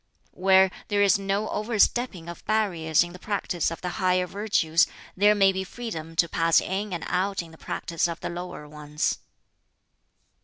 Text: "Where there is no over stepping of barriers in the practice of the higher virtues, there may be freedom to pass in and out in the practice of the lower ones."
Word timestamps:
"Where 0.33 0.71
there 0.87 1.03
is 1.03 1.19
no 1.19 1.47
over 1.49 1.77
stepping 1.77 2.27
of 2.27 2.43
barriers 2.47 3.03
in 3.03 3.13
the 3.13 3.19
practice 3.19 3.69
of 3.69 3.81
the 3.81 3.89
higher 4.01 4.25
virtues, 4.25 4.87
there 5.15 5.35
may 5.35 5.51
be 5.51 5.63
freedom 5.63 6.15
to 6.15 6.27
pass 6.27 6.59
in 6.59 6.91
and 6.91 7.03
out 7.05 7.43
in 7.43 7.51
the 7.51 7.55
practice 7.59 8.07
of 8.07 8.19
the 8.19 8.29
lower 8.31 8.67
ones." 8.67 9.19